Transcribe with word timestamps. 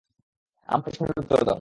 আমার 0.69 0.81
প্রশ্নের 0.83 1.19
উত্তর 1.19 1.37
দাও। 1.37 1.49